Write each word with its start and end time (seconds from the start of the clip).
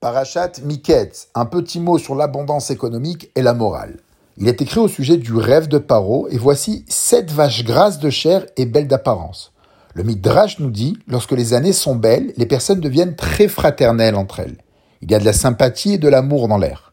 Parachat 0.00 0.60
Miketz, 0.62 1.26
un 1.34 1.44
petit 1.44 1.80
mot 1.80 1.98
sur 1.98 2.14
l'abondance 2.14 2.70
économique 2.70 3.32
et 3.34 3.42
la 3.42 3.52
morale. 3.52 3.96
Il 4.36 4.46
est 4.46 4.62
écrit 4.62 4.78
au 4.78 4.86
sujet 4.86 5.16
du 5.16 5.34
rêve 5.34 5.66
de 5.66 5.78
Paro, 5.78 6.28
et 6.30 6.38
voici 6.38 6.84
sept 6.88 7.32
vaches 7.32 7.64
grasses 7.64 7.98
de 7.98 8.08
chair 8.08 8.46
et 8.56 8.64
belles 8.64 8.86
d'apparence. 8.86 9.52
Le 9.94 10.04
Midrash 10.04 10.60
nous 10.60 10.70
dit, 10.70 10.96
lorsque 11.08 11.32
les 11.32 11.52
années 11.52 11.72
sont 11.72 11.96
belles, 11.96 12.32
les 12.36 12.46
personnes 12.46 12.78
deviennent 12.78 13.16
très 13.16 13.48
fraternelles 13.48 14.14
entre 14.14 14.38
elles. 14.38 14.58
Il 15.02 15.10
y 15.10 15.16
a 15.16 15.18
de 15.18 15.24
la 15.24 15.32
sympathie 15.32 15.94
et 15.94 15.98
de 15.98 16.08
l'amour 16.08 16.46
dans 16.46 16.58
l'air. 16.58 16.92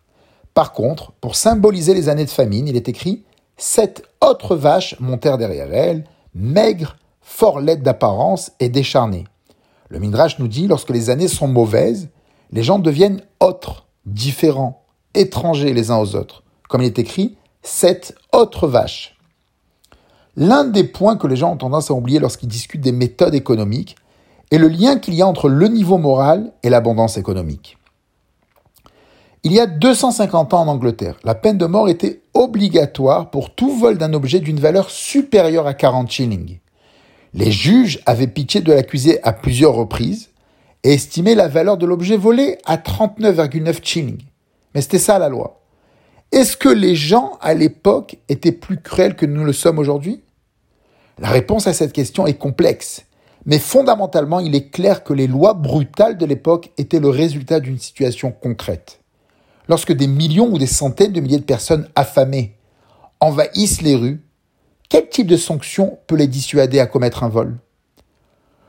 Par 0.56 0.74
contre, 0.74 1.12
pour 1.22 1.36
symboliser 1.36 1.94
les 1.94 2.10
années 2.10 2.26
de 2.26 2.32
famine, 2.32 2.68
il 2.68 2.76
est 2.76 2.90
écrit 2.90 3.24
Sept 3.56 4.02
autres 4.20 4.56
vaches 4.56 5.00
montèrent 5.00 5.38
derrière 5.38 5.72
elles, 5.72 6.06
maigres, 6.34 6.98
fort 7.22 7.60
laides 7.60 7.84
d'apparence 7.84 8.52
et 8.60 8.70
décharnées. 8.70 9.26
Le 9.90 10.00
Midrash 10.00 10.40
nous 10.40 10.48
dit, 10.48 10.66
lorsque 10.66 10.90
les 10.90 11.12
années 11.12 11.28
sont 11.28 11.48
mauvaises, 11.48 12.10
les 12.56 12.64
gens 12.64 12.80
deviennent 12.80 13.22
autres, 13.42 13.86
différents, 14.06 14.86
étrangers 15.14 15.74
les 15.74 15.92
uns 15.92 15.98
aux 15.98 16.16
autres. 16.16 16.42
Comme 16.70 16.82
il 16.82 16.86
est 16.86 17.00
écrit, 17.00 17.36
sept 17.62 18.16
autres 18.32 18.68
vaches. 18.68 19.18
L'un 20.38 20.64
des 20.64 20.86
points 20.86 21.18
que 21.18 21.28
les 21.28 21.36
gens 21.36 21.52
ont 21.52 21.58
tendance 21.58 21.92
à 21.92 21.94
oublier 21.94 22.18
lorsqu'ils 22.18 22.48
discutent 22.48 22.82
des 22.82 22.94
méthodes 22.94 23.36
économiques 23.36 23.98
est 24.52 24.58
le 24.58 24.70
lien 24.70 25.00
qu'il 25.00 25.16
y 25.16 25.22
a 25.22 25.28
entre 25.28 25.50
le 25.50 25.68
niveau 25.68 25.98
moral 25.98 26.54
et 26.64 26.70
l'abondance 26.70 27.18
économique. 27.18 27.78
Il 29.44 29.52
y 29.52 29.60
a 29.60 29.66
250 29.66 30.54
ans 30.54 30.62
en 30.62 30.68
Angleterre, 30.70 31.20
la 31.26 31.36
peine 31.36 31.58
de 31.58 31.66
mort 31.66 31.90
était 31.90 32.22
obligatoire 32.34 33.32
pour 33.32 33.54
tout 33.54 33.76
vol 33.76 33.98
d'un 33.98 34.14
objet 34.14 34.40
d'une 34.40 34.62
valeur 34.62 34.90
supérieure 34.90 35.68
à 35.68 35.74
40 35.74 36.10
shillings. 36.10 36.60
Les 37.34 37.52
juges 37.52 38.00
avaient 38.06 38.28
pitié 38.28 38.62
de 38.62 38.72
l'accusé 38.72 39.22
à 39.24 39.34
plusieurs 39.34 39.74
reprises 39.74 40.30
et 40.86 40.94
estimaient 40.94 41.34
la 41.34 41.48
valeur 41.48 41.78
de 41.78 41.88
l'objet 41.88 42.16
volé 42.16 42.60
à 42.64 42.78
39,9 42.78 43.84
shillings. 43.84 44.22
Mais 44.76 44.82
c'était 44.82 45.00
ça 45.00 45.18
la 45.18 45.30
loi. 45.30 45.64
Est-ce 46.32 46.56
que 46.56 46.70
les 46.70 46.94
gens 46.94 47.40
à 47.42 47.56
l'époque 47.56 48.18
étaient 48.30 48.52
plus 48.52 48.80
cruels 48.80 49.16
que 49.16 49.26
nous 49.26 49.44
le 49.44 49.52
sommes 49.52 49.80
aujourd'hui? 49.80 50.22
La 51.18 51.30
réponse 51.30 51.66
à 51.66 51.74
cette 51.74 51.92
question 51.92 52.28
est 52.28 52.38
complexe, 52.38 53.06
mais 53.48 53.58
fondamentalement 53.58 54.40
il 54.40 54.54
est 54.54 54.70
clair 54.70 55.04
que 55.04 55.14
les 55.14 55.26
lois 55.26 55.56
brutales 55.56 56.20
de 56.20 56.26
l'époque 56.28 56.72
étaient 56.78 57.00
le 57.00 57.10
résultat 57.10 57.60
d'une 57.60 57.80
situation 57.80 58.32
concrète. 58.32 59.00
Lorsque 59.68 59.92
des 59.92 60.08
millions 60.08 60.52
ou 60.52 60.60
des 60.60 60.68
centaines 60.68 61.14
de 61.14 61.20
milliers 61.20 61.40
de 61.40 61.44
personnes 61.46 61.90
affamées 61.96 62.58
envahissent 63.20 63.82
les 63.82 63.96
rues, 63.96 64.22
quel 64.88 65.10
type 65.10 65.26
de 65.26 65.38
sanction 65.38 65.98
peut 66.06 66.16
les 66.16 66.28
dissuader 66.28 66.80
à 66.80 66.86
commettre 66.86 67.24
un 67.24 67.30
vol? 67.30 67.58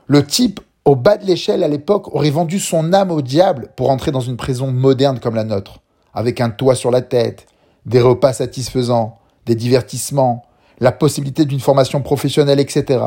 Le 0.07 0.25
type 0.25 0.61
au 0.87 0.95
bas 0.95 1.17
de 1.17 1.25
l'échelle 1.25 1.63
à 1.63 1.67
l'époque 1.67 2.15
aurait 2.15 2.29
vendu 2.29 2.59
son 2.59 2.93
âme 2.93 3.11
au 3.11 3.21
diable 3.21 3.67
pour 3.75 3.89
entrer 3.89 4.11
dans 4.11 4.21
une 4.21 4.37
prison 4.37 4.71
moderne 4.71 5.19
comme 5.19 5.35
la 5.35 5.43
nôtre, 5.43 5.81
avec 6.13 6.39
un 6.39 6.49
toit 6.49 6.75
sur 6.75 6.91
la 6.91 7.01
tête, 7.01 7.45
des 7.85 7.99
repas 7.99 8.31
satisfaisants, 8.31 9.17
des 9.45 9.55
divertissements, 9.55 10.45
la 10.79 10.93
possibilité 10.93 11.43
d'une 11.43 11.59
formation 11.59 12.01
professionnelle, 12.01 12.61
etc. 12.61 13.03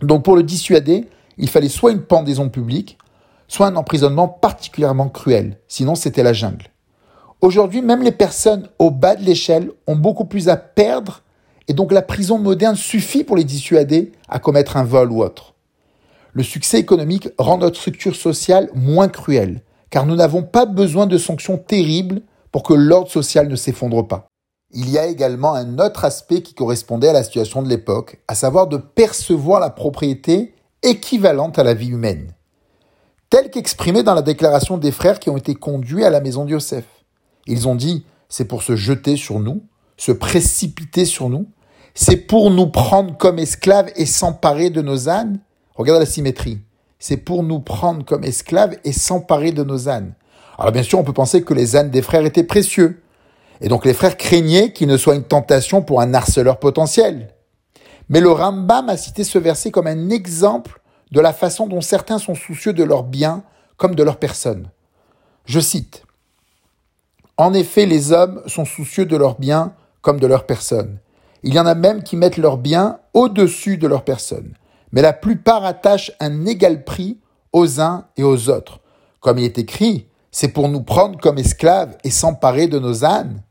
Donc 0.00 0.24
pour 0.24 0.36
le 0.36 0.42
dissuader, 0.42 1.06
il 1.36 1.50
fallait 1.50 1.68
soit 1.68 1.92
une 1.92 2.00
pendaison 2.00 2.48
publique, 2.48 2.96
soit 3.46 3.66
un 3.66 3.76
emprisonnement 3.76 4.28
particulièrement 4.28 5.10
cruel, 5.10 5.58
sinon 5.68 5.94
c'était 5.94 6.22
la 6.22 6.32
jungle. 6.32 6.68
Aujourd'hui, 7.42 7.82
même 7.82 8.02
les 8.02 8.10
personnes 8.10 8.70
au 8.78 8.90
bas 8.90 9.16
de 9.16 9.24
l'échelle 9.24 9.70
ont 9.86 9.96
beaucoup 9.96 10.24
plus 10.24 10.48
à 10.48 10.56
perdre 10.56 11.20
et 11.68 11.74
donc 11.74 11.92
la 11.92 12.00
prison 12.00 12.38
moderne 12.38 12.74
suffit 12.74 13.22
pour 13.22 13.36
les 13.36 13.44
dissuader 13.44 14.12
à 14.30 14.38
commettre 14.38 14.78
un 14.78 14.84
vol 14.84 15.12
ou 15.12 15.22
autre. 15.22 15.53
Le 16.34 16.42
succès 16.42 16.80
économique 16.80 17.28
rend 17.38 17.58
notre 17.58 17.78
structure 17.78 18.16
sociale 18.16 18.68
moins 18.74 19.08
cruelle, 19.08 19.62
car 19.88 20.04
nous 20.04 20.16
n'avons 20.16 20.42
pas 20.42 20.66
besoin 20.66 21.06
de 21.06 21.16
sanctions 21.16 21.58
terribles 21.58 22.22
pour 22.50 22.64
que 22.64 22.74
l'ordre 22.74 23.10
social 23.10 23.48
ne 23.48 23.54
s'effondre 23.54 24.06
pas. 24.06 24.26
Il 24.72 24.90
y 24.90 24.98
a 24.98 25.06
également 25.06 25.54
un 25.54 25.78
autre 25.78 26.04
aspect 26.04 26.42
qui 26.42 26.54
correspondait 26.54 27.08
à 27.08 27.12
la 27.12 27.22
situation 27.22 27.62
de 27.62 27.68
l'époque, 27.68 28.20
à 28.26 28.34
savoir 28.34 28.66
de 28.66 28.76
percevoir 28.76 29.60
la 29.60 29.70
propriété 29.70 30.56
équivalente 30.82 31.60
à 31.60 31.62
la 31.62 31.74
vie 31.74 31.90
humaine, 31.90 32.32
telle 33.30 33.50
qu'exprimée 33.50 34.02
dans 34.02 34.14
la 34.14 34.22
déclaration 34.22 34.76
des 34.76 34.90
frères 34.90 35.20
qui 35.20 35.30
ont 35.30 35.36
été 35.36 35.54
conduits 35.54 36.04
à 36.04 36.10
la 36.10 36.20
maison 36.20 36.44
de 36.44 36.50
Yosef. 36.50 36.84
Ils 37.46 37.68
ont 37.68 37.76
dit, 37.76 38.04
c'est 38.28 38.46
pour 38.46 38.64
se 38.64 38.74
jeter 38.74 39.16
sur 39.16 39.38
nous, 39.38 39.62
se 39.96 40.10
précipiter 40.10 41.04
sur 41.04 41.28
nous, 41.28 41.46
c'est 41.94 42.16
pour 42.16 42.50
nous 42.50 42.66
prendre 42.66 43.16
comme 43.16 43.38
esclaves 43.38 43.92
et 43.94 44.06
s'emparer 44.06 44.70
de 44.70 44.82
nos 44.82 45.08
ânes. 45.08 45.38
Regarde 45.74 46.00
la 46.00 46.06
symétrie. 46.06 46.60
C'est 46.98 47.16
pour 47.16 47.42
nous 47.42 47.60
prendre 47.60 48.04
comme 48.04 48.24
esclaves 48.24 48.78
et 48.84 48.92
s'emparer 48.92 49.52
de 49.52 49.64
nos 49.64 49.88
ânes. 49.88 50.14
Alors 50.58 50.72
bien 50.72 50.82
sûr, 50.82 50.98
on 50.98 51.04
peut 51.04 51.12
penser 51.12 51.42
que 51.42 51.54
les 51.54 51.76
ânes 51.76 51.90
des 51.90 52.02
frères 52.02 52.24
étaient 52.24 52.44
précieux. 52.44 53.02
Et 53.60 53.68
donc 53.68 53.84
les 53.84 53.94
frères 53.94 54.16
craignaient 54.16 54.72
qu'il 54.72 54.88
ne 54.88 54.96
soit 54.96 55.14
une 55.14 55.24
tentation 55.24 55.82
pour 55.82 56.00
un 56.00 56.14
harceleur 56.14 56.58
potentiel. 56.58 57.34
Mais 58.08 58.20
le 58.20 58.30
Rambam 58.30 58.88
a 58.88 58.96
cité 58.96 59.24
ce 59.24 59.38
verset 59.38 59.70
comme 59.70 59.86
un 59.86 60.10
exemple 60.10 60.80
de 61.10 61.20
la 61.20 61.32
façon 61.32 61.66
dont 61.66 61.80
certains 61.80 62.18
sont 62.18 62.34
soucieux 62.34 62.72
de 62.72 62.84
leurs 62.84 63.04
biens 63.04 63.42
comme 63.76 63.94
de 63.94 64.02
leur 64.02 64.18
personne. 64.18 64.70
Je 65.46 65.60
cite. 65.60 66.04
En 67.36 67.52
effet, 67.52 67.86
les 67.86 68.12
hommes 68.12 68.42
sont 68.46 68.64
soucieux 68.64 69.06
de 69.06 69.16
leurs 69.16 69.38
biens 69.38 69.74
comme 70.02 70.20
de 70.20 70.26
leur 70.26 70.46
personne. 70.46 70.98
Il 71.42 71.54
y 71.54 71.58
en 71.58 71.66
a 71.66 71.74
même 71.74 72.02
qui 72.02 72.16
mettent 72.16 72.36
leurs 72.36 72.58
biens 72.58 72.98
au-dessus 73.12 73.76
de 73.76 73.88
leur 73.88 74.04
personne. 74.04 74.54
Mais 74.94 75.02
la 75.02 75.12
plupart 75.12 75.64
attachent 75.64 76.12
un 76.20 76.46
égal 76.46 76.84
prix 76.84 77.18
aux 77.52 77.80
uns 77.80 78.06
et 78.16 78.22
aux 78.22 78.48
autres. 78.48 78.78
Comme 79.18 79.38
il 79.38 79.44
est 79.44 79.58
écrit, 79.58 80.06
c'est 80.30 80.52
pour 80.52 80.68
nous 80.68 80.82
prendre 80.82 81.18
comme 81.18 81.36
esclaves 81.36 81.96
et 82.04 82.10
s'emparer 82.10 82.68
de 82.68 82.78
nos 82.78 83.04
ânes. 83.04 83.42